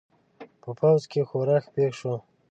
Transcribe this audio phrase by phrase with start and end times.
[0.61, 2.15] په پوځ کې ښورښ پېښ شو.